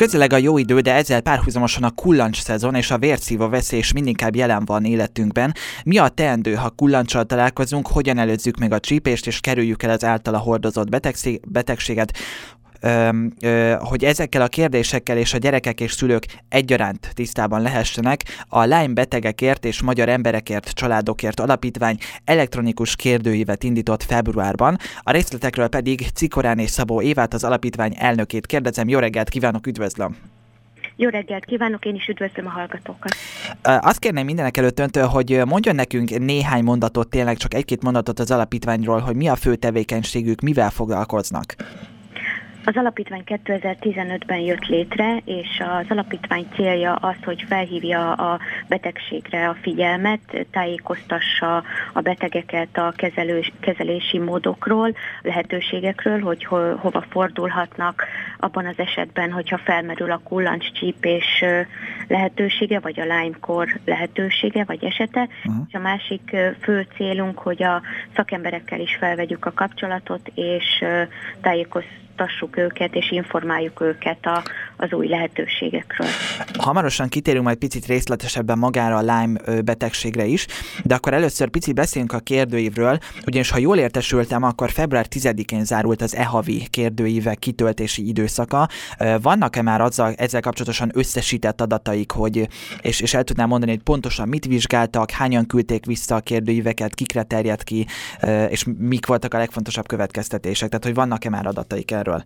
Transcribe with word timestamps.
Közeleg 0.00 0.32
a 0.32 0.36
jó 0.36 0.58
idő, 0.58 0.80
de 0.80 0.94
ezzel 0.94 1.20
párhuzamosan 1.20 1.82
a 1.82 1.90
kullancs 1.90 2.42
szezon 2.42 2.74
és 2.74 2.90
a 2.90 2.98
vérszívó 2.98 3.48
veszély 3.48 3.78
is 3.78 3.92
mindinkább 3.92 4.36
jelen 4.36 4.64
van 4.64 4.84
életünkben. 4.84 5.54
Mi 5.84 5.98
a 5.98 6.08
teendő, 6.08 6.54
ha 6.54 6.70
kullancsal 6.70 7.24
találkozunk, 7.24 7.86
hogyan 7.86 8.18
előzzük 8.18 8.58
meg 8.58 8.72
a 8.72 8.80
csípést 8.80 9.26
és 9.26 9.40
kerüljük 9.40 9.82
el 9.82 9.90
az 9.90 10.04
általa 10.04 10.38
hordozott 10.38 10.88
betegséget, 11.48 12.16
hogy 13.78 14.04
ezekkel 14.04 14.42
a 14.42 14.48
kérdésekkel 14.48 15.16
és 15.16 15.34
a 15.34 15.38
gyerekek 15.38 15.80
és 15.80 15.92
szülők 15.92 16.26
egyaránt 16.48 17.10
tisztában 17.14 17.62
lehessenek, 17.62 18.22
a 18.48 18.64
Lyme 18.64 18.92
betegekért 18.92 19.64
és 19.64 19.82
magyar 19.82 20.08
emberekért, 20.08 20.70
családokért 20.70 21.40
alapítvány 21.40 21.98
elektronikus 22.24 22.96
kérdőívet 22.96 23.64
indított 23.64 24.02
februárban, 24.02 24.76
a 25.02 25.10
részletekről 25.10 25.68
pedig 25.68 26.06
Cikorán 26.14 26.58
és 26.58 26.70
Szabó 26.70 27.02
Évát, 27.02 27.34
az 27.34 27.44
alapítvány 27.44 27.94
elnökét 27.98 28.46
kérdezem. 28.46 28.88
Jó 28.88 28.98
reggelt 28.98 29.28
kívánok, 29.28 29.66
üdvözlöm! 29.66 30.16
Jó 30.96 31.08
reggelt 31.08 31.44
kívánok, 31.44 31.84
én 31.84 31.94
is 31.94 32.06
üdvözlöm 32.06 32.46
a 32.46 32.50
hallgatókat. 32.50 33.14
Azt 33.62 33.98
kérném 33.98 34.24
mindenek 34.24 34.56
előtt 34.56 34.78
öntől, 34.78 35.06
hogy 35.06 35.42
mondjon 35.46 35.74
nekünk 35.74 36.18
néhány 36.18 36.64
mondatot, 36.64 37.08
tényleg 37.08 37.36
csak 37.36 37.54
egy-két 37.54 37.82
mondatot 37.82 38.18
az 38.18 38.30
alapítványról, 38.30 38.98
hogy 38.98 39.16
mi 39.16 39.28
a 39.28 39.36
fő 39.36 39.54
tevékenységük, 39.54 40.40
mivel 40.40 40.70
foglalkoznak. 40.70 41.54
Az 42.70 42.76
alapítvány 42.76 43.22
2015-ben 43.26 44.38
jött 44.38 44.66
létre, 44.66 45.16
és 45.24 45.62
az 45.80 45.86
alapítvány 45.88 46.46
célja 46.54 46.94
az, 46.94 47.14
hogy 47.24 47.44
felhívja 47.48 48.12
a 48.12 48.40
betegségre 48.68 49.48
a 49.48 49.56
figyelmet, 49.62 50.46
tájékoztassa 50.50 51.62
a 51.92 52.00
betegeket 52.00 52.76
a 52.76 52.92
kezelős, 52.96 53.52
kezelési 53.60 54.18
módokról, 54.18 54.94
lehetőségekről, 55.22 56.20
hogy 56.20 56.44
ho, 56.44 56.76
hova 56.76 57.04
fordulhatnak 57.08 58.04
abban 58.38 58.66
az 58.66 58.78
esetben, 58.78 59.32
hogyha 59.32 59.58
felmerül 59.58 60.10
a 60.10 60.20
kullancscsípés 60.24 61.44
lehetősége, 62.08 62.80
vagy 62.80 63.00
a 63.00 63.04
Lyme-kor 63.04 63.80
lehetősége, 63.84 64.64
vagy 64.64 64.84
esete. 64.84 65.28
Uh-huh. 65.44 65.64
És 65.68 65.74
a 65.74 65.78
másik 65.78 66.36
fő 66.60 66.86
célunk, 66.96 67.38
hogy 67.38 67.62
a 67.62 67.82
szakemberekkel 68.14 68.80
is 68.80 68.96
felvegyük 69.00 69.46
a 69.46 69.52
kapcsolatot, 69.52 70.30
és 70.34 70.84
tájékoztassuk 71.40 72.08
oktassuk 72.20 72.56
őket 72.56 72.94
és 72.94 73.10
informáljuk 73.10 73.80
őket 73.80 74.26
a, 74.26 74.42
az 74.76 74.92
új 74.92 75.08
lehetőségekről. 75.08 76.08
Hamarosan 76.58 77.08
kitérünk 77.08 77.44
majd 77.44 77.56
picit 77.56 77.86
részletesebben 77.86 78.58
magára 78.58 78.96
a 78.96 79.00
Lyme 79.00 79.62
betegségre 79.62 80.24
is, 80.24 80.46
de 80.84 80.94
akkor 80.94 81.14
először 81.14 81.48
picit 81.48 81.74
beszéljünk 81.74 82.12
a 82.12 82.18
kérdőívről, 82.18 82.98
ugyanis 83.26 83.50
ha 83.50 83.58
jól 83.58 83.76
értesültem, 83.76 84.42
akkor 84.42 84.70
február 84.70 85.06
10-én 85.10 85.64
zárult 85.64 86.02
az 86.02 86.16
EHAVI 86.16 86.66
kérdőívek 86.70 87.38
kitöltési 87.38 88.08
időszaka. 88.08 88.68
Vannak-e 89.22 89.62
már 89.62 89.80
azzal, 89.80 90.12
ezzel 90.16 90.40
kapcsolatosan 90.40 90.90
összesített 90.94 91.60
adataik, 91.60 92.10
hogy, 92.10 92.48
és, 92.80 93.00
és 93.00 93.14
el 93.14 93.24
tudnám 93.24 93.48
mondani, 93.48 93.70
hogy 93.70 93.82
pontosan 93.82 94.28
mit 94.28 94.44
vizsgáltak, 94.44 95.10
hányan 95.10 95.46
küldték 95.46 95.86
vissza 95.86 96.14
a 96.14 96.20
kérdőíveket, 96.20 96.94
kikre 96.94 97.22
terjedt 97.22 97.62
ki, 97.62 97.86
és 98.48 98.64
mik 98.78 99.06
voltak 99.06 99.34
a 99.34 99.38
legfontosabb 99.38 99.86
következtetések, 99.86 100.68
tehát 100.68 100.84
hogy 100.84 100.94
vannak-e 100.94 101.30
már 101.30 101.46
adataik 101.46 101.90
erről? 101.90 102.09
Erről? 102.10 102.24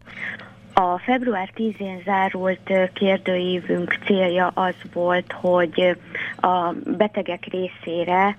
A 0.77 0.99
február 0.99 1.51
10-én 1.57 2.03
zárult 2.05 2.73
kérdőívünk 2.93 3.99
célja 4.05 4.47
az 4.47 4.75
volt, 4.93 5.33
hogy 5.33 5.97
a 6.37 6.73
betegek 6.97 7.47
részére 7.51 8.37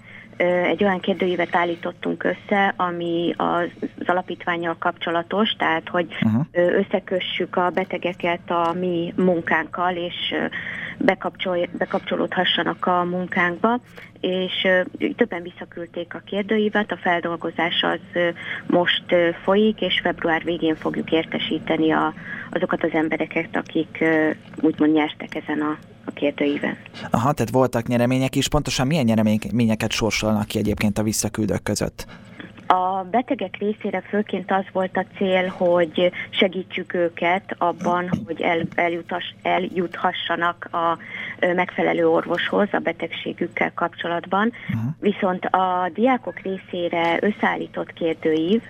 egy 0.64 0.84
olyan 0.84 1.00
kérdőívet 1.00 1.56
állítottunk 1.56 2.24
össze, 2.24 2.74
ami 2.76 3.34
az, 3.38 3.70
alapítványjal 4.06 4.76
kapcsolatos, 4.80 5.50
tehát 5.58 5.90
hogy 5.90 6.08
uh-huh. 6.22 6.46
összekössük 6.52 7.56
a 7.56 7.70
betegeket 7.70 8.52
a 8.52 8.74
mi 8.80 9.14
munkánkkal, 9.18 9.96
és 9.96 10.34
bekapcsol, 10.98 11.68
bekapcsolódhassanak 11.78 12.86
a 12.86 13.04
munkánkba, 13.04 13.80
és 14.20 14.68
többen 15.16 15.42
visszaküldték 15.42 16.14
a 16.14 16.22
kérdőívet, 16.26 16.92
a 16.92 16.98
feldolgozás 16.98 17.84
az 17.84 18.22
most 18.68 19.04
folyik, 19.44 19.82
és 19.82 20.00
február 20.04 20.44
végén 20.44 20.76
fogjuk 20.76 21.12
értesíteni 21.12 21.92
a, 21.92 22.14
azokat 22.50 22.84
az 22.84 22.92
embereket, 22.94 23.56
akik 23.56 24.04
úgymond 24.62 24.94
nyertek 24.94 25.36
ezen 25.36 25.62
a 25.62 25.78
a 26.06 26.12
kérdőíven. 26.12 26.78
Aha, 27.10 27.34
tehát 27.34 27.52
voltak 27.52 27.88
nyeremények 27.88 28.36
is. 28.36 28.48
Pontosan 28.48 28.88
milyen 28.88 29.06
nyereményeket 29.06 29.92
sorsolnak 29.92 30.48
ki 30.48 30.58
egyébként 30.58 30.98
a 30.98 31.04
visszaküldők 31.04 31.64
között? 31.64 32.06
A 32.68 33.04
betegek 33.12 33.58
részére 33.58 34.02
főként 34.02 34.52
az 34.52 34.64
volt 34.72 34.98
a 34.98 35.06
cél, 35.18 35.48
hogy 35.48 36.12
segítsük 36.30 36.94
őket 36.94 37.56
abban, 37.58 38.10
hogy 38.26 38.42
el, 38.42 38.62
eljutass, 38.76 39.26
eljuthassanak 39.42 40.68
a 40.72 40.98
megfelelő 41.40 42.08
orvoshoz 42.08 42.68
a 42.72 42.78
betegségükkel 42.78 43.74
kapcsolatban. 43.74 44.52
Uh-huh. 44.70 44.92
Viszont 45.00 45.46
a 45.46 45.90
diákok 45.94 46.40
részére 46.40 47.18
összeállított 47.22 47.94
kérdőív, 47.94 48.62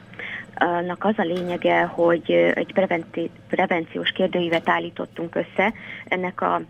annak 0.56 1.04
az 1.04 1.14
a 1.18 1.24
lényege, 1.24 1.84
hogy 1.84 2.32
egy 2.32 2.74
preventi- 2.74 3.32
prevenciós 3.50 4.12
kérdőívet 4.12 4.70
állítottunk 4.70 5.36
össze. 5.36 5.74
Ennek 6.06 6.42
a 6.42 6.62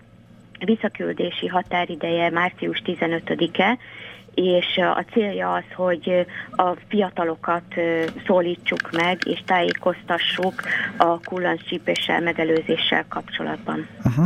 visszaküldési 0.59 1.47
határideje 1.47 2.29
március 2.29 2.81
15-e, 2.85 3.77
és 4.35 4.77
a 4.77 5.05
célja 5.11 5.53
az, 5.53 5.63
hogy 5.75 6.25
a 6.51 6.75
fiatalokat 6.87 7.63
szólítsuk 8.25 8.91
meg, 8.91 9.19
és 9.25 9.43
tájékoztassuk 9.45 10.53
a 10.97 11.19
kullancscsípéssel 11.19 12.21
megelőzéssel 12.21 13.05
kapcsolatban. 13.07 13.87
Uh-huh 14.03 14.25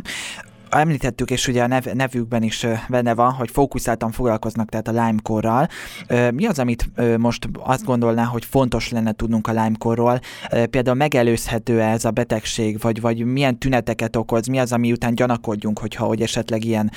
említettük, 0.69 1.31
és 1.31 1.47
ugye 1.47 1.63
a 1.63 1.68
nev, 1.68 1.85
nevükben 1.94 2.44
is 2.44 2.66
benne 2.90 3.13
van, 3.13 3.31
hogy 3.31 3.50
fókuszáltan 3.52 4.12
foglalkoznak 4.12 4.69
tehát 4.69 4.88
a 4.88 4.91
Lyme-korral. 4.91 5.68
Mi 6.34 6.46
az, 6.46 6.59
amit 6.59 6.90
most 7.18 7.50
azt 7.59 7.85
gondolná, 7.85 8.24
hogy 8.24 8.46
fontos 8.46 8.91
lenne 8.91 9.12
tudnunk 9.12 9.47
a 9.47 9.52
Lyme-korról? 9.52 10.19
Például 10.69 10.96
megelőzhető 10.96 11.81
-e 11.81 11.91
ez 11.91 12.06
a 12.06 12.12
betegség, 12.12 12.79
vagy, 12.81 13.02
vagy 13.02 13.25
milyen 13.25 13.58
tüneteket 13.58 14.16
okoz? 14.16 14.47
Mi 14.47 14.59
az, 14.59 14.72
ami 14.72 14.91
után 14.91 15.16
gyanakodjunk, 15.16 15.79
hogyha 15.79 16.06
hogy 16.06 16.22
esetleg 16.22 16.63
ilyen 16.63 16.91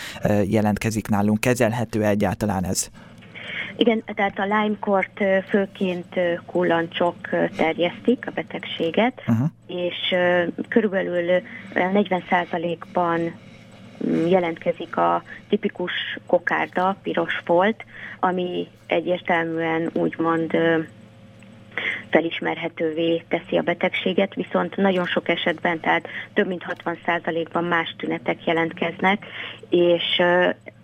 jelentkezik 0.45 1.09
nálunk? 1.09 1.41
Kezelhető 1.41 2.03
-e 2.03 2.09
egyáltalán 2.09 2.65
ez? 2.65 2.91
Igen, 3.77 4.03
tehát 4.15 4.39
a 4.39 4.45
Lyme-kort 4.45 5.21
főként 5.49 6.15
kullancsok 6.47 7.17
terjesztik 7.57 8.27
a 8.27 8.31
betegséget, 8.31 9.23
uh-huh. 9.27 9.47
és 9.67 10.15
körülbelül 10.69 11.43
40%-ban 11.75 13.33
jelentkezik 14.29 14.97
a 14.97 15.23
tipikus 15.49 15.93
kokárda, 16.27 16.97
piros 17.03 17.41
folt, 17.45 17.85
ami 18.21 18.69
egyértelműen 18.87 19.91
úgymond 19.93 20.57
felismerhetővé 22.11 23.23
teszi 23.29 23.57
a 23.57 23.63
betegséget, 23.63 24.35
viszont 24.35 24.77
nagyon 24.77 25.07
sok 25.07 25.29
esetben, 25.29 25.81
tehát 25.81 26.09
több 26.35 26.47
mint 26.47 26.65
60%-ban 26.85 27.65
más 27.65 27.95
tünetek 27.99 28.47
jelentkeznek, 28.47 29.27
és 29.69 30.23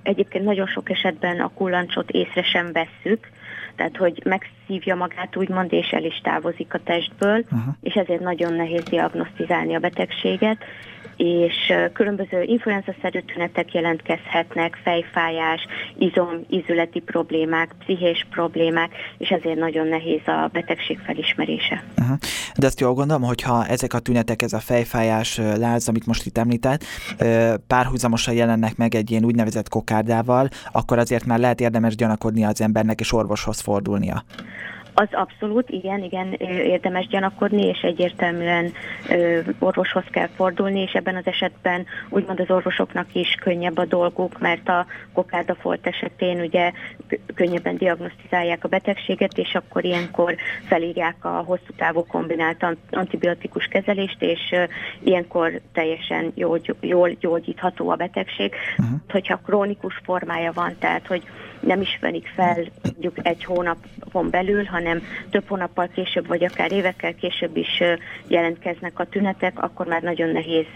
egyébként 0.02 0.44
nagyon 0.44 0.66
sok 0.66 0.90
esetben 0.90 1.40
a 1.40 1.50
kullancsot 1.54 2.10
észre 2.10 2.42
sem 2.42 2.72
vesszük, 2.72 3.28
tehát 3.76 3.96
hogy 3.96 4.22
megszívja 4.68 4.94
magát 4.94 5.36
úgymond, 5.36 5.72
és 5.72 5.88
el 5.90 6.04
is 6.04 6.20
távozik 6.22 6.74
a 6.74 6.80
testből, 6.84 7.38
uh-huh. 7.38 7.74
és 7.82 7.94
ezért 7.94 8.20
nagyon 8.20 8.52
nehéz 8.52 8.82
diagnosztizálni 8.82 9.74
a 9.74 9.78
betegséget, 9.78 10.58
és 11.16 11.72
különböző 11.92 12.42
influenza-szerű 12.42 13.18
tünetek 13.18 13.72
jelentkezhetnek, 13.72 14.80
fejfájás, 14.82 15.66
izom, 15.98 16.44
ízületi 16.48 17.00
problémák, 17.00 17.74
pszichés 17.78 18.26
problémák, 18.30 18.90
és 19.18 19.28
ezért 19.28 19.58
nagyon 19.58 19.86
nehéz 19.86 20.20
a 20.26 20.48
betegség 20.52 20.98
felismerése. 20.98 21.84
Uh-huh. 21.98 22.16
De 22.58 22.66
azt 22.66 22.80
jól 22.80 22.94
gondolom, 22.94 23.22
hogyha 23.22 23.66
ezek 23.66 23.92
a 23.94 23.98
tünetek, 23.98 24.42
ez 24.42 24.52
a 24.52 24.58
fejfájás, 24.58 25.40
láz, 25.56 25.88
amit 25.88 26.06
most 26.06 26.26
itt 26.26 26.38
említett, 26.38 26.84
párhuzamosan 27.66 28.34
jelennek 28.34 28.76
meg 28.76 28.94
egy 28.94 29.10
ilyen 29.10 29.24
úgynevezett 29.24 29.68
kokárdával, 29.68 30.48
akkor 30.72 30.98
azért 30.98 31.24
már 31.24 31.38
lehet 31.38 31.60
érdemes 31.60 31.94
gyanakodni 31.94 32.44
az 32.44 32.60
embernek 32.60 33.00
és 33.00 33.12
orvoshoz 33.12 33.60
fordulnia. 33.60 34.24
Az 34.98 35.08
abszolút, 35.10 35.70
igen, 35.70 36.02
igen, 36.02 36.32
érdemes 36.48 37.06
gyanakodni, 37.06 37.66
és 37.66 37.80
egyértelműen 37.80 38.72
orvoshoz 39.58 40.04
kell 40.10 40.28
fordulni, 40.36 40.80
és 40.80 40.92
ebben 40.92 41.16
az 41.16 41.26
esetben 41.26 41.86
úgymond 42.08 42.40
az 42.40 42.50
orvosoknak 42.50 43.14
is 43.14 43.34
könnyebb 43.34 43.76
a 43.76 43.84
dolguk, 43.84 44.38
mert 44.38 44.68
a 44.68 44.86
kokárdafolt 45.12 45.86
esetén 45.86 46.40
ugye 46.40 46.72
könnyebben 47.34 47.76
diagnosztizálják 47.76 48.64
a 48.64 48.68
betegséget, 48.68 49.38
és 49.38 49.54
akkor 49.54 49.84
ilyenkor 49.84 50.36
felírják 50.66 51.24
a 51.24 51.42
hosszú 51.46 51.72
távú 51.76 52.06
kombinált 52.06 52.66
antibiotikus 52.90 53.64
kezelést, 53.64 54.22
és 54.22 54.54
ilyenkor 55.02 55.60
teljesen 55.72 56.32
jól, 56.34 56.60
jól 56.80 57.10
gyógyítható 57.10 57.90
a 57.90 57.96
betegség. 57.96 58.54
Uh-huh. 58.78 58.98
Hogyha 59.08 59.36
krónikus 59.36 60.00
formája 60.04 60.52
van, 60.52 60.76
tehát 60.78 61.06
hogy 61.06 61.22
nem 61.68 61.80
ismerik 61.80 62.26
fel 62.34 62.64
mondjuk 62.82 63.26
egy 63.26 63.44
hónapon 63.44 64.30
belül, 64.30 64.64
hanem 64.64 65.02
több 65.30 65.48
hónappal 65.48 65.88
később, 65.94 66.26
vagy 66.26 66.44
akár 66.44 66.72
évekkel 66.72 67.14
később 67.14 67.56
is 67.56 67.82
jelentkeznek 68.26 68.98
a 68.98 69.06
tünetek, 69.06 69.62
akkor 69.62 69.86
már 69.86 70.02
nagyon 70.02 70.28
nehéz 70.28 70.66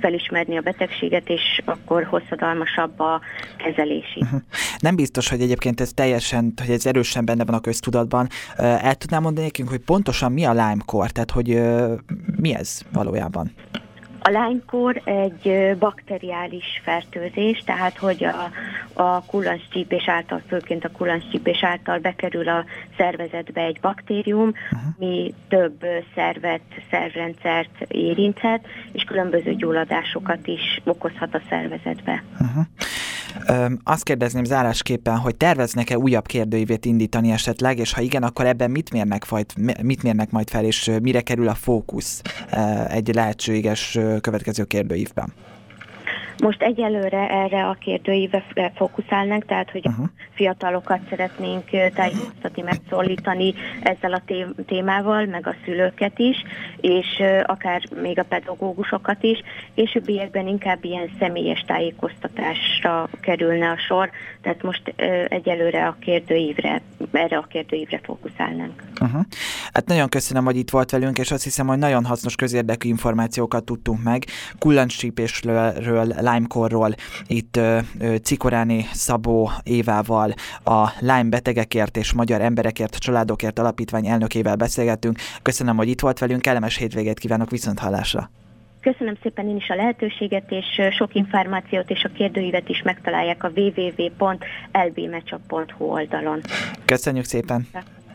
felismerni 0.00 0.56
a 0.56 0.60
betegséget, 0.60 1.28
és 1.28 1.62
akkor 1.64 2.04
hosszadalmasabb 2.04 3.00
a 3.00 3.20
kezelés 3.56 4.12
Uh-huh. 4.16 4.40
Nem 4.78 4.96
biztos, 4.96 5.28
hogy 5.28 5.40
egyébként 5.40 5.80
ez 5.80 5.92
teljesen, 5.92 6.52
hogy 6.60 6.70
ez 6.70 6.86
erősen 6.86 7.24
benne 7.24 7.44
van 7.44 7.54
a 7.54 7.60
köztudatban. 7.60 8.28
El 8.56 8.94
tudnám 8.94 9.22
mondani 9.22 9.46
nekünk, 9.46 9.68
hogy 9.68 9.78
pontosan 9.78 10.32
mi 10.32 10.44
a 10.44 10.52
Lyme-kor, 10.52 11.10
tehát 11.10 11.30
hogy 11.30 11.60
mi 12.36 12.54
ez 12.54 12.80
valójában? 12.92 13.52
A 14.26 14.30
lánykor 14.30 15.02
egy 15.04 15.76
bakteriális 15.78 16.80
fertőzés, 16.84 17.62
tehát 17.64 17.98
hogy 17.98 18.24
a, 18.24 18.50
a 19.02 19.24
kullancscsípés 19.24 20.08
által, 20.08 20.42
főként 20.48 20.84
a 20.84 20.90
kullancscsípés 20.90 21.64
által 21.64 21.98
bekerül 21.98 22.48
a 22.48 22.64
szervezetbe 22.96 23.60
egy 23.60 23.80
baktérium, 23.80 24.52
mi 24.98 25.34
több 25.48 25.84
szervet, 26.14 26.60
szervrendszert 26.90 27.80
érinthet, 27.88 28.66
és 28.92 29.02
különböző 29.02 29.54
gyulladásokat 29.54 30.46
is 30.46 30.80
okozhat 30.84 31.34
a 31.34 31.40
szervezetbe. 31.48 32.22
Uh-huh. 32.40 32.64
Azt 33.84 34.02
kérdezném 34.02 34.44
zárásképpen, 34.44 35.16
hogy 35.16 35.36
terveznek-e 35.36 35.98
újabb 35.98 36.26
kérdőívét 36.26 36.84
indítani 36.84 37.30
esetleg, 37.30 37.78
és 37.78 37.92
ha 37.92 38.00
igen, 38.00 38.22
akkor 38.22 38.46
ebben 38.46 38.70
mit 38.70 38.90
mérnek, 38.92 39.30
majd, 39.30 39.46
mit 39.82 40.02
mérnek 40.02 40.30
majd 40.30 40.50
fel, 40.50 40.64
és 40.64 40.90
mire 41.02 41.20
kerül 41.20 41.48
a 41.48 41.54
fókusz 41.54 42.22
egy 42.88 43.14
lehetséges 43.14 43.98
következő 44.20 44.64
kérdőívben? 44.64 45.32
Most 46.38 46.62
egyelőre 46.62 47.28
erre 47.30 47.68
a 47.68 47.76
kérdőívre 47.80 48.44
fókuszálnánk, 48.74 49.44
tehát 49.44 49.70
hogy 49.70 49.86
uh-huh. 49.86 50.04
a 50.04 50.10
fiatalokat 50.34 51.00
szeretnénk 51.08 51.64
tájékoztatni, 51.94 52.62
megszólítani 52.62 53.54
ezzel 53.82 54.12
a 54.12 54.22
témával, 54.66 55.24
meg 55.24 55.46
a 55.46 55.54
szülőket 55.64 56.18
is, 56.18 56.36
és 56.80 57.22
akár 57.42 57.82
még 58.02 58.18
a 58.18 58.24
pedagógusokat 58.24 59.22
is. 59.22 59.42
Későbbiekben 59.74 60.46
inkább 60.46 60.84
ilyen 60.84 61.10
személyes 61.18 61.64
tájékoztatásra 61.66 63.08
kerülne 63.20 63.70
a 63.70 63.76
sor, 63.78 64.10
tehát 64.42 64.62
most 64.62 64.94
egyelőre 65.28 65.86
a 65.86 65.96
kérdőívre, 66.00 66.82
erre 67.12 67.36
a 67.36 67.46
kérdőívre 67.48 68.00
fókuszálnánk. 68.02 68.82
Uh-huh. 69.00 69.20
Hát 69.72 69.86
nagyon 69.86 70.08
köszönöm, 70.08 70.44
hogy 70.44 70.56
itt 70.56 70.70
volt 70.70 70.90
velünk, 70.90 71.18
és 71.18 71.30
azt 71.30 71.44
hiszem, 71.44 71.66
hogy 71.66 71.78
nagyon 71.78 72.04
hasznos 72.04 72.34
közérdekű 72.34 72.88
információkat 72.88 73.64
tudtunk 73.64 74.02
meg. 74.02 74.24
Kullancscsípésről, 74.58 75.72
Lyme-korról, 76.24 76.94
itt 77.26 77.60
Cikoráni 78.22 78.86
Szabó 78.92 79.50
Évával, 79.62 80.34
a 80.64 80.90
Lyme 81.00 81.28
betegekért 81.28 81.96
és 81.96 82.12
magyar 82.12 82.40
emberekért, 82.40 82.96
családokért 82.96 83.58
alapítvány 83.58 84.06
elnökével 84.06 84.56
beszélgettünk. 84.56 85.18
Köszönöm, 85.42 85.76
hogy 85.76 85.88
itt 85.88 86.00
volt 86.00 86.18
velünk, 86.18 86.42
kellemes 86.42 86.76
hétvégét 86.76 87.18
kívánok 87.18 87.50
viszont 87.50 87.78
hallásra. 87.78 88.30
Köszönöm 88.80 89.16
szépen 89.22 89.48
én 89.48 89.56
is 89.56 89.68
a 89.68 89.74
lehetőséget, 89.74 90.50
és 90.50 90.64
sok 90.96 91.14
információt 91.14 91.90
és 91.90 92.04
a 92.04 92.08
kérdőívet 92.08 92.68
is 92.68 92.82
megtalálják 92.82 93.44
a 93.44 93.50
www.lbmecsak.hu 93.54 95.84
oldalon. 95.84 96.40
Köszönjük 96.84 97.24
szépen! 97.24 97.68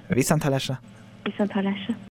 Viszont 0.08 0.44
hallásra! 0.44 0.80
Viszont 1.24 1.52
hallásra! 1.52 1.94